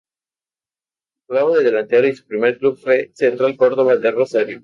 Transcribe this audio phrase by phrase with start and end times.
[1.27, 4.59] Jugaba de delantero y su primer club fue Central Córdoba de Rosario.